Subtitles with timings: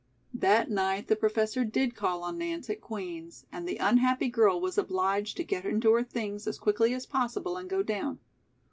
[0.33, 4.75] That night the Professor did call on Nance at Queen's, and the unhappy girl was
[4.79, 8.17] obliged to get into her things as quickly as possible and go down.